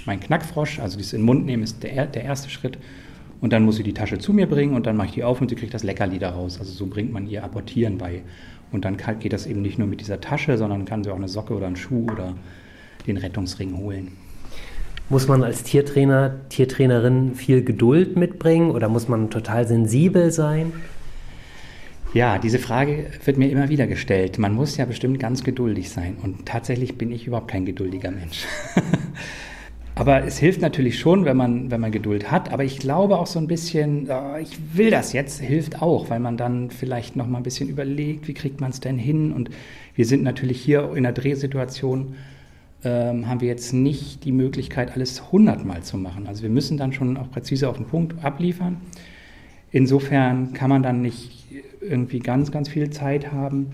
[0.05, 0.79] mein Knackfrosch.
[0.79, 2.77] Also dieses in den Mund nehmen ist der, der erste Schritt.
[3.41, 5.41] Und dann muss sie die Tasche zu mir bringen und dann mache ich die auf
[5.41, 6.59] und sie kriegt das Leckerli daraus.
[6.59, 8.21] Also so bringt man ihr Apportieren bei.
[8.71, 11.27] Und dann geht das eben nicht nur mit dieser Tasche, sondern kann sie auch eine
[11.27, 12.33] Socke oder einen Schuh oder
[13.05, 14.13] den Rettungsring holen.
[15.09, 20.73] Muss man als Tiertrainer, Tiertrainerin viel Geduld mitbringen oder muss man total sensibel sein?
[22.13, 24.39] Ja, diese Frage wird mir immer wieder gestellt.
[24.39, 26.15] Man muss ja bestimmt ganz geduldig sein.
[26.23, 28.45] Und tatsächlich bin ich überhaupt kein geduldiger Mensch.
[29.95, 32.51] aber es hilft natürlich schon, wenn man, wenn man Geduld hat.
[32.51, 36.19] Aber ich glaube auch so ein bisschen, oh, ich will das jetzt, hilft auch, weil
[36.19, 39.33] man dann vielleicht noch mal ein bisschen überlegt, wie kriegt man es denn hin?
[39.33, 39.49] Und
[39.93, 42.15] wir sind natürlich hier in einer Drehsituation
[42.83, 46.27] ähm, haben wir jetzt nicht die Möglichkeit, alles hundertmal zu machen.
[46.27, 48.77] Also wir müssen dann schon auch präzise auf den Punkt abliefern.
[49.71, 51.45] Insofern kann man dann nicht
[51.82, 53.67] irgendwie ganz, ganz viel Zeit haben.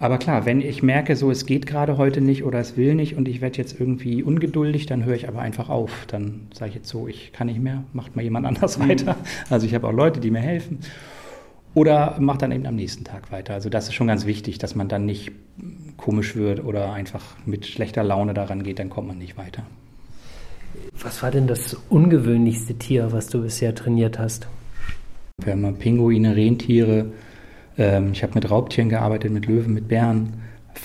[0.00, 3.16] Aber klar, wenn ich merke, so es geht gerade heute nicht oder es will nicht
[3.16, 6.06] und ich werde jetzt irgendwie ungeduldig, dann höre ich aber einfach auf.
[6.06, 8.88] Dann sage ich jetzt so, ich kann nicht mehr, macht mal jemand anders mhm.
[8.88, 9.16] weiter.
[9.50, 10.78] Also ich habe auch Leute, die mir helfen.
[11.74, 13.54] Oder macht dann eben am nächsten Tag weiter.
[13.54, 15.32] Also das ist schon ganz wichtig, dass man dann nicht
[15.96, 19.64] komisch wird oder einfach mit schlechter Laune daran geht, dann kommt man nicht weiter.
[21.00, 24.48] Was war denn das ungewöhnlichste Tier, was du bisher trainiert hast?
[25.44, 27.06] Wir haben Pinguine, Rentiere.
[27.78, 30.34] Ähm, ich habe mit Raubtieren gearbeitet, mit Löwen, mit Bären.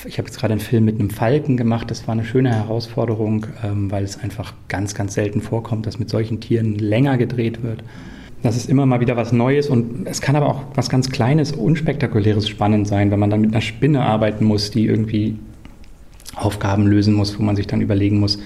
[0.05, 1.91] Ich habe jetzt gerade einen Film mit einem Falken gemacht.
[1.91, 6.09] Das war eine schöne Herausforderung, ähm, weil es einfach ganz, ganz selten vorkommt, dass mit
[6.09, 7.83] solchen Tieren länger gedreht wird.
[8.41, 11.51] Das ist immer mal wieder was Neues und es kann aber auch was ganz Kleines,
[11.51, 15.39] Unspektakuläres spannend sein, wenn man dann mit einer Spinne arbeiten muss, die irgendwie
[16.35, 18.39] Aufgaben lösen muss, wo man sich dann überlegen muss,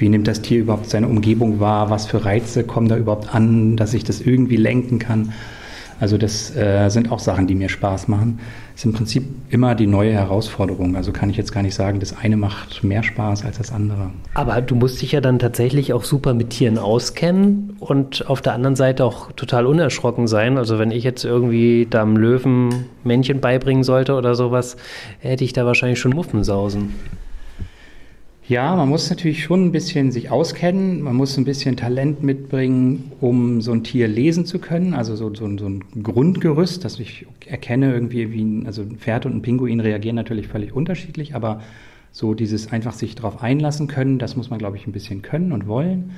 [0.00, 3.76] wie nimmt das Tier überhaupt seine Umgebung wahr, was für Reize kommen da überhaupt an,
[3.76, 5.32] dass ich das irgendwie lenken kann.
[6.00, 8.40] Also das äh, sind auch Sachen, die mir Spaß machen.
[8.74, 10.96] Ist im Prinzip immer die neue Herausforderung.
[10.96, 14.10] Also kann ich jetzt gar nicht sagen, das eine macht mehr Spaß als das andere.
[14.32, 18.54] Aber du musst dich ja dann tatsächlich auch super mit Tieren auskennen und auf der
[18.54, 20.56] anderen Seite auch total unerschrocken sein.
[20.56, 24.78] Also wenn ich jetzt irgendwie da einem Löwen Männchen beibringen sollte oder sowas,
[25.18, 26.94] hätte ich da wahrscheinlich schon Muffensausen.
[28.50, 33.12] Ja, man muss natürlich schon ein bisschen sich auskennen, man muss ein bisschen Talent mitbringen,
[33.20, 37.26] um so ein Tier lesen zu können, also so, so, so ein Grundgerüst, dass ich
[37.46, 41.62] erkenne irgendwie, wie ein, also ein Pferd und ein Pinguin reagieren natürlich völlig unterschiedlich, aber
[42.10, 45.52] so dieses einfach sich darauf einlassen können, das muss man, glaube ich, ein bisschen können
[45.52, 46.10] und wollen.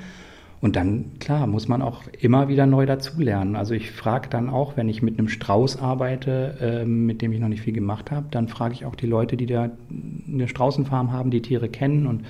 [0.62, 3.57] Und dann, klar, muss man auch immer wieder neu dazulernen.
[3.57, 7.40] Also ich frage dann auch, wenn ich mit einem Strauß arbeite, äh, mit dem ich
[7.40, 9.70] noch nicht viel gemacht habe, dann frage ich auch die Leute, die da
[10.29, 12.25] eine Straußenfarm haben, die Tiere kennen und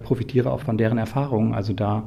[0.00, 1.52] profitiere auch von deren Erfahrungen.
[1.52, 2.04] Also da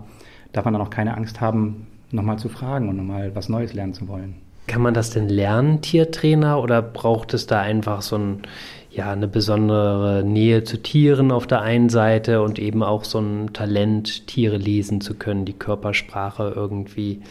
[0.53, 3.93] darf man dann auch keine Angst haben, nochmal zu fragen und nochmal was Neues lernen
[3.93, 4.33] zu wollen.
[4.65, 8.41] Kann man das denn lernen, Tiertrainer, oder braucht es da einfach so ein
[8.91, 13.53] ja, eine besondere Nähe zu Tieren auf der einen Seite und eben auch so ein
[13.53, 17.21] Talent, Tiere lesen zu können, die Körpersprache irgendwie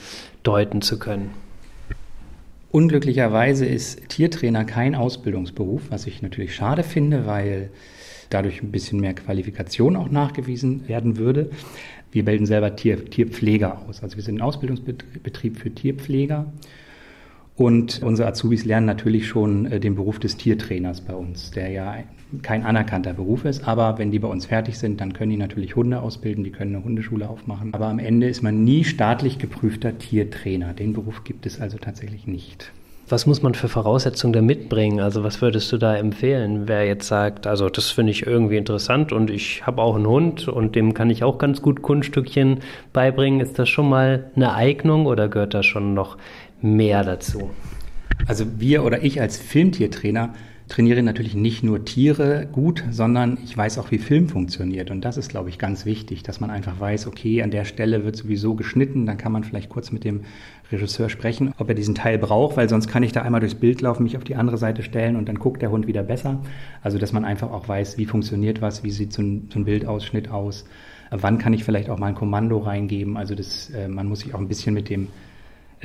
[0.42, 1.30] deuten zu können.
[2.70, 7.70] Unglücklicherweise ist Tiertrainer kein Ausbildungsberuf, was ich natürlich schade finde, weil
[8.30, 11.50] dadurch ein bisschen mehr Qualifikation auch nachgewiesen werden würde.
[12.12, 14.02] Wir bilden selber Tier, Tierpfleger aus.
[14.02, 16.46] Also wir sind ein Ausbildungsbetrieb für Tierpfleger
[17.58, 21.96] und unsere Azubis lernen natürlich schon äh, den Beruf des Tiertrainers bei uns, der ja
[22.42, 23.66] kein anerkannter Beruf ist.
[23.66, 26.76] Aber wenn die bei uns fertig sind, dann können die natürlich Hunde ausbilden, die können
[26.76, 27.74] eine Hundeschule aufmachen.
[27.74, 30.72] Aber am Ende ist man nie staatlich geprüfter Tiertrainer.
[30.72, 32.70] Den Beruf gibt es also tatsächlich nicht.
[33.10, 35.00] Was muss man für Voraussetzungen da mitbringen?
[35.00, 39.12] Also was würdest du da empfehlen, wer jetzt sagt, also das finde ich irgendwie interessant
[39.12, 42.58] und ich habe auch einen Hund und dem kann ich auch ganz gut Kunststückchen
[42.92, 43.40] beibringen.
[43.40, 46.18] Ist das schon mal eine Eignung oder gehört da schon noch
[46.60, 47.50] mehr dazu?
[48.26, 50.34] Also wir oder ich als Filmtiertrainer
[50.68, 54.90] trainiere natürlich nicht nur Tiere gut, sondern ich weiß auch, wie Film funktioniert.
[54.90, 58.04] Und das ist, glaube ich, ganz wichtig, dass man einfach weiß, okay, an der Stelle
[58.04, 60.22] wird sowieso geschnitten, dann kann man vielleicht kurz mit dem
[60.70, 63.80] Regisseur sprechen, ob er diesen Teil braucht, weil sonst kann ich da einmal durchs Bild
[63.80, 66.40] laufen, mich auf die andere Seite stellen und dann guckt der Hund wieder besser.
[66.82, 69.64] Also, dass man einfach auch weiß, wie funktioniert was, wie sieht so ein, so ein
[69.64, 70.66] Bildausschnitt aus,
[71.10, 73.16] wann kann ich vielleicht auch mal ein Kommando reingeben.
[73.16, 75.08] Also, das, äh, man muss sich auch ein bisschen mit dem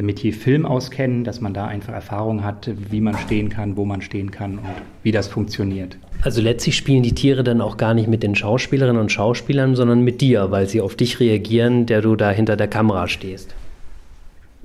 [0.01, 4.01] Metier Film auskennen, dass man da einfach Erfahrung hat, wie man stehen kann, wo man
[4.01, 4.65] stehen kann und
[5.03, 5.97] wie das funktioniert.
[6.23, 10.01] Also letztlich spielen die Tiere dann auch gar nicht mit den Schauspielerinnen und Schauspielern, sondern
[10.01, 13.53] mit dir, weil sie auf dich reagieren, der du da hinter der Kamera stehst.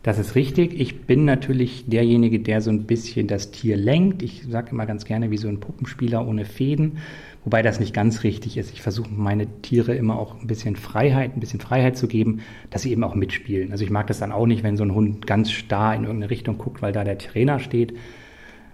[0.02, 0.80] Das ist richtig.
[0.80, 4.22] Ich bin natürlich derjenige, der so ein bisschen das Tier lenkt.
[4.22, 6.98] Ich sage immer ganz gerne wie so ein Puppenspieler ohne Fäden.
[7.44, 8.72] Wobei das nicht ganz richtig ist.
[8.72, 12.82] Ich versuche meine Tiere immer auch ein bisschen Freiheit, ein bisschen Freiheit zu geben, dass
[12.82, 13.72] sie eben auch mitspielen.
[13.72, 16.30] Also ich mag das dann auch nicht, wenn so ein Hund ganz starr in irgendeine
[16.30, 17.94] Richtung guckt, weil da der Trainer steht,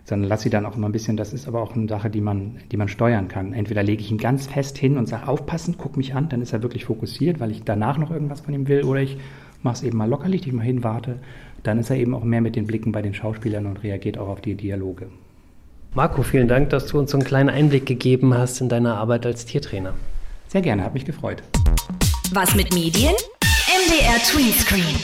[0.04, 2.20] sondern lass sie dann auch immer ein bisschen, das ist aber auch eine Sache, die
[2.20, 3.52] man, die man steuern kann.
[3.52, 6.52] Entweder lege ich ihn ganz fest hin und sage, aufpassen, guck mich an, dann ist
[6.52, 9.16] er wirklich fokussiert, weil ich danach noch irgendwas von ihm will, oder ich
[9.62, 11.20] mache es eben mal locker, leg dich mal hin, warte.
[11.62, 14.28] Dann ist er eben auch mehr mit den Blicken bei den Schauspielern und reagiert auch
[14.28, 15.08] auf die Dialoge.
[15.94, 19.26] Marco, vielen Dank, dass du uns so einen kleinen Einblick gegeben hast in deine Arbeit
[19.26, 19.94] als Tiertrainer.
[20.48, 21.44] Sehr gerne, hat mich gefreut.
[22.32, 23.14] Was mit Medien?
[23.68, 24.96] MDR Tweenscreen.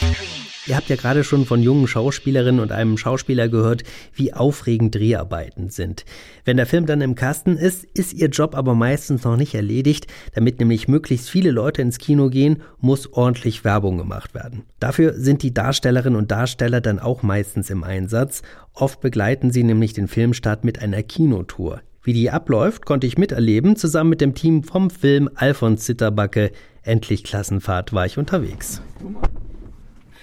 [0.70, 3.82] Ihr habt ja gerade schon von jungen Schauspielerinnen und einem Schauspieler gehört,
[4.14, 6.04] wie aufregend Dreharbeiten sind.
[6.44, 10.06] Wenn der Film dann im Kasten ist, ist ihr Job aber meistens noch nicht erledigt.
[10.32, 14.62] Damit nämlich möglichst viele Leute ins Kino gehen, muss ordentlich Werbung gemacht werden.
[14.78, 18.42] Dafür sind die Darstellerinnen und Darsteller dann auch meistens im Einsatz.
[18.72, 21.80] Oft begleiten sie nämlich den Filmstart mit einer Kinotour.
[22.04, 23.74] Wie die abläuft, konnte ich miterleben.
[23.74, 26.52] Zusammen mit dem Team vom Film Alfons Zitterbacke.
[26.84, 28.80] Endlich Klassenfahrt war ich unterwegs.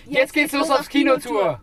[0.09, 1.59] Jetzt geht's los aufs Kinotour.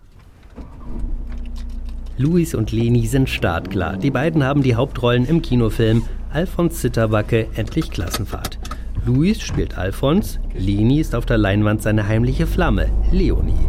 [2.18, 3.96] Luis und Leni sind startklar.
[3.96, 8.59] Die beiden haben die Hauptrollen im Kinofilm Alfons Zitterbacke Endlich Klassenfahrt.
[9.07, 13.68] Luis spielt Alfons, Leni ist auf der Leinwand seine heimliche Flamme, Leonie.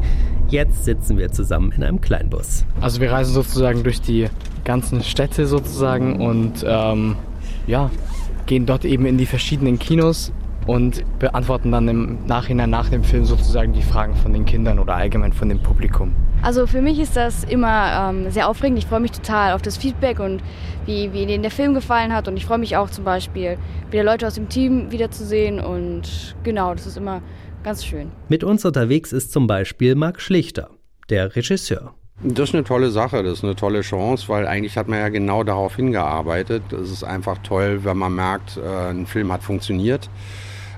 [0.50, 2.66] Jetzt sitzen wir zusammen in einem Kleinbus.
[2.82, 4.28] Also wir reisen sozusagen durch die
[4.64, 7.16] ganzen Städte sozusagen und ähm,
[7.66, 7.90] ja,
[8.46, 10.32] gehen dort eben in die verschiedenen Kinos
[10.68, 14.96] und beantworten dann im Nachhinein nach dem Film sozusagen die Fragen von den Kindern oder
[14.96, 16.14] allgemein von dem Publikum.
[16.42, 18.78] Also für mich ist das immer ähm, sehr aufregend.
[18.80, 20.42] Ich freue mich total auf das Feedback und
[20.86, 22.28] wie, wie Ihnen der Film gefallen hat.
[22.28, 23.58] Und ich freue mich auch zum Beispiel,
[23.92, 25.60] wieder Leute aus dem Team wiederzusehen.
[25.60, 27.22] Und genau, das ist immer
[27.64, 28.12] ganz schön.
[28.30, 30.70] Mit uns unterwegs ist zum Beispiel Marc Schlichter,
[31.10, 31.94] der Regisseur.
[32.24, 35.10] Das ist eine tolle Sache, das ist eine tolle Chance, weil eigentlich hat man ja
[35.10, 36.72] genau darauf hingearbeitet.
[36.72, 40.10] Es ist einfach toll, wenn man merkt, äh, ein Film hat funktioniert.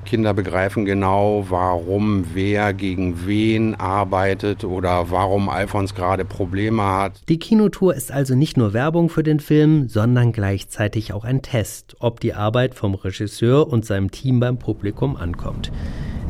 [0.07, 7.21] Kinder begreifen genau, warum wer gegen wen arbeitet oder warum Alfons gerade Probleme hat.
[7.29, 11.95] Die Kinotour ist also nicht nur Werbung für den Film, sondern gleichzeitig auch ein Test,
[11.99, 15.71] ob die Arbeit vom Regisseur und seinem Team beim Publikum ankommt.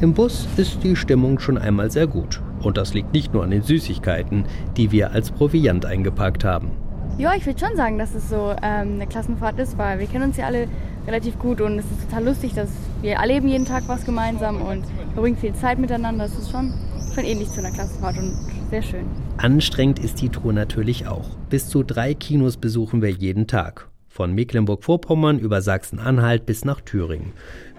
[0.02, 2.42] Im Bus ist die Stimmung schon einmal sehr gut.
[2.62, 6.72] Und das liegt nicht nur an den Süßigkeiten, die wir als Proviant eingepackt haben.
[7.17, 10.25] Ja, ich würde schon sagen, dass es so ähm, eine Klassenfahrt ist, weil wir kennen
[10.25, 10.67] uns ja alle
[11.08, 12.69] relativ gut und es ist total lustig, dass
[13.01, 16.25] wir erleben jeden Tag was gemeinsam und verbringen viel Zeit miteinander.
[16.25, 16.71] Das ist schon,
[17.15, 18.36] schon ähnlich zu einer Klassenfahrt und
[18.69, 19.08] sehr schön.
[19.38, 21.30] Anstrengend ist die Tour natürlich auch.
[21.49, 23.89] Bis zu drei Kinos besuchen wir jeden Tag.
[24.17, 27.34] Von Mecklenburg-Vorpommern über Sachsen-Anhalt bis nach Thüringen.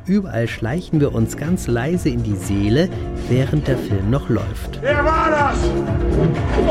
[0.07, 2.89] Überall schleichen wir uns ganz leise in die Seele,
[3.29, 4.81] während der Film noch läuft.
[4.81, 5.59] Wer war das?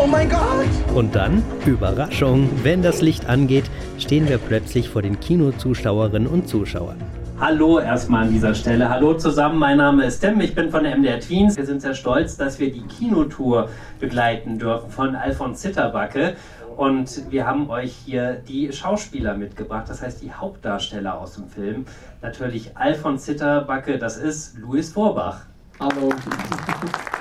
[0.02, 0.96] Oh mein Gott!
[0.96, 3.66] Und dann, Überraschung, wenn das Licht angeht,
[4.00, 7.02] stehen wir plötzlich vor den Kinozuschauerinnen und Zuschauern.
[7.40, 8.90] Hallo erstmal an dieser Stelle.
[8.90, 11.56] Hallo zusammen, mein Name ist Tim, ich bin von der MDR Tweens.
[11.56, 16.36] Wir sind sehr stolz, dass wir die Kinotour begleiten dürfen von Alfons Zitterbacke.
[16.78, 21.86] Und wir haben euch hier die Schauspieler mitgebracht, das heißt die Hauptdarsteller aus dem Film.
[22.22, 25.48] Natürlich Alfons Zitterbacke, das ist Louis Vorbach.
[25.80, 26.14] Hallo.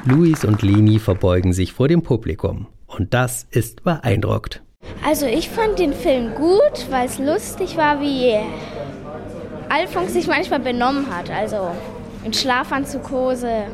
[0.05, 2.67] Luis und Leni verbeugen sich vor dem Publikum.
[2.87, 4.63] Und das ist beeindruckt.
[5.03, 8.35] Also ich fand den Film gut, weil es lustig war, wie
[9.71, 11.31] Alfons sich manchmal benommen hat.
[11.31, 11.71] Also
[12.25, 13.69] in Schlafanzughose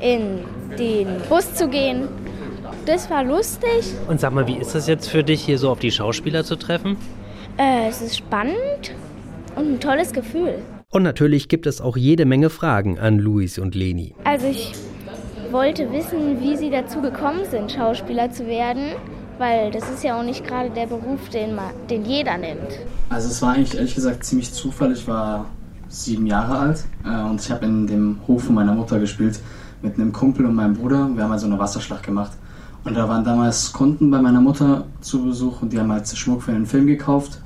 [0.00, 0.38] in
[0.78, 2.08] den Bus zu gehen
[2.86, 3.94] das war lustig.
[4.08, 6.56] Und sag mal, wie ist das jetzt für dich, hier so auf die Schauspieler zu
[6.56, 6.96] treffen?
[7.56, 8.94] Äh, es ist spannend
[9.56, 10.58] und ein tolles Gefühl.
[10.90, 14.14] Und natürlich gibt es auch jede Menge Fragen an Luis und Leni.
[14.24, 14.72] Also ich
[15.50, 18.92] wollte wissen, wie sie dazu gekommen sind, Schauspieler zu werden,
[19.38, 22.78] weil das ist ja auch nicht gerade der Beruf, den, man, den jeder nimmt.
[23.08, 24.92] Also es war eigentlich ehrlich gesagt ziemlich Zufall.
[24.92, 25.46] Ich war
[25.88, 29.40] sieben Jahre alt äh, und ich habe in dem Hof von meiner Mutter gespielt
[29.82, 31.08] mit einem Kumpel und meinem Bruder.
[31.14, 32.32] Wir haben also eine Wasserschlacht gemacht.
[32.84, 36.42] Und da waren damals Kunden bei meiner Mutter zu Besuch und die haben halt Schmuck
[36.42, 37.40] für den Film gekauft.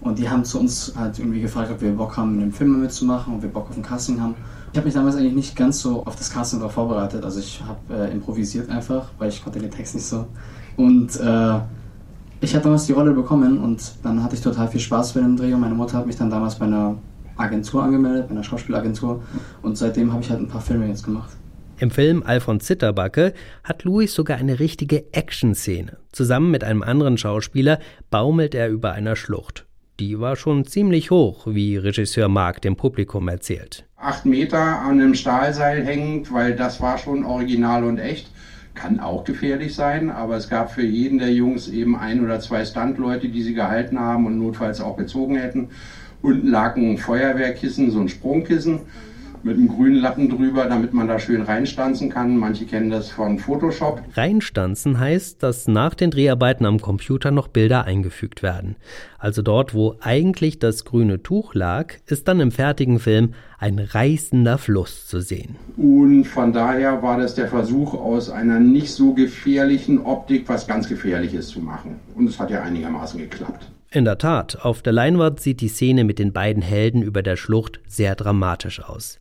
[0.00, 2.80] Und die haben zu uns halt irgendwie gefragt, ob wir Bock haben, in dem Film
[2.80, 4.34] mitzumachen, ob wir Bock auf ein Casting haben.
[4.72, 7.24] Ich habe mich damals eigentlich nicht ganz so auf das Casting drauf vorbereitet.
[7.24, 10.26] Also ich habe äh, improvisiert einfach, weil ich konnte den Text nicht so.
[10.76, 11.58] Und äh,
[12.40, 15.36] ich habe damals die Rolle bekommen und dann hatte ich total viel Spaß bei dem
[15.36, 16.96] Dreh und meine Mutter hat mich dann damals bei einer
[17.36, 19.22] Agentur angemeldet, bei einer Schauspielagentur
[19.62, 21.30] und seitdem habe ich halt ein paar Filme jetzt gemacht.
[21.78, 25.98] Im Film Alfons Zitterbacke hat Louis sogar eine richtige Action-Szene.
[26.10, 29.66] Zusammen mit einem anderen Schauspieler baumelt er über einer Schlucht.
[30.00, 33.84] Die war schon ziemlich hoch, wie Regisseur Marc dem Publikum erzählt.
[33.98, 38.30] Acht Meter an einem Stahlseil hängend, weil das war schon original und echt.
[38.74, 42.64] Kann auch gefährlich sein, aber es gab für jeden der Jungs eben ein oder zwei
[42.64, 45.68] Standleute, die sie gehalten haben und notfalls auch gezogen hätten.
[46.22, 48.80] Unten lag ein Feuerwehrkissen, so ein Sprungkissen
[49.42, 52.36] mit einem grünen Lappen drüber, damit man da schön reinstanzen kann.
[52.36, 54.02] Manche kennen das von Photoshop.
[54.14, 58.76] Reinstanzen heißt, dass nach den Dreharbeiten am Computer noch Bilder eingefügt werden.
[59.18, 64.58] Also dort, wo eigentlich das grüne Tuch lag, ist dann im fertigen Film ein reißender
[64.58, 65.56] Fluss zu sehen.
[65.76, 70.88] Und von daher war das der Versuch, aus einer nicht so gefährlichen Optik was ganz
[70.88, 72.00] Gefährliches zu machen.
[72.14, 73.70] Und es hat ja einigermaßen geklappt.
[73.96, 77.36] In der Tat, auf der Leinwand sieht die Szene mit den beiden Helden über der
[77.36, 79.18] Schlucht sehr dramatisch aus.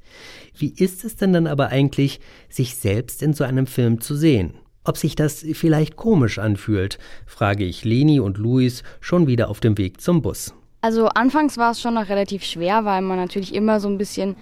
[0.54, 4.56] Wie ist es denn dann aber eigentlich, sich selbst in so einem Film zu sehen?
[4.84, 9.78] Ob sich das vielleicht komisch anfühlt, frage ich Leni und Luis schon wieder auf dem
[9.78, 10.54] Weg zum Bus.
[10.82, 14.36] Also anfangs war es schon noch relativ schwer, weil man natürlich immer so ein bisschen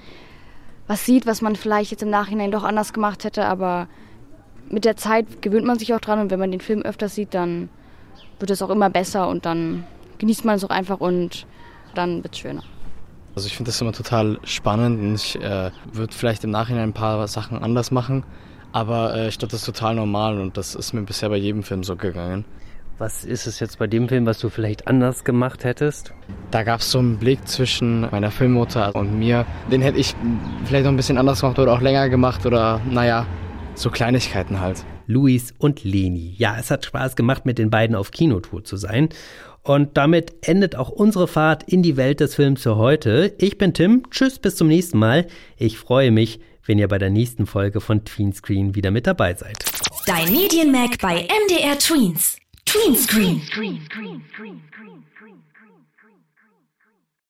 [0.88, 3.88] was sieht, was man vielleicht jetzt im Nachhinein doch anders gemacht hätte, aber
[4.68, 7.36] mit der Zeit gewöhnt man sich auch dran und wenn man den Film öfters sieht,
[7.36, 7.70] dann
[8.40, 9.84] wird es auch immer besser und dann
[10.18, 11.46] genießt man es auch einfach und
[11.96, 12.64] dann wird es schöner.
[13.36, 16.94] Also ich finde das immer total spannend und ich äh, würde vielleicht im Nachhinein ein
[16.94, 18.24] paar Sachen anders machen,
[18.72, 21.64] aber äh, ich glaube, das ist total normal und das ist mir bisher bei jedem
[21.64, 22.46] Film so gegangen.
[23.00, 26.14] Was ist es jetzt bei dem Film, was du vielleicht anders gemacht hättest?
[26.52, 29.48] Da gab es so einen Blick zwischen meiner Filmmutter und mir.
[29.72, 30.14] Den hätte ich
[30.66, 33.26] vielleicht noch ein bisschen anders gemacht oder auch länger gemacht oder naja,
[33.74, 34.86] so Kleinigkeiten halt.
[35.08, 36.36] Luis und Leni.
[36.38, 39.10] Ja, es hat Spaß gemacht, mit den beiden auf Kinotour zu sein.
[39.64, 43.34] Und damit endet auch unsere Fahrt in die Welt des Films für heute.
[43.38, 44.04] Ich bin Tim.
[44.12, 45.26] Tschüss, bis zum nächsten Mal.
[45.58, 49.64] Ich freue mich, wenn ihr bei der nächsten Folge von Tweenscreen wieder mit dabei seid.
[50.06, 52.38] Dein Medienmac bei MDR Tweens.
[52.66, 53.42] Tweenscreen.
[53.52, 53.82] Green,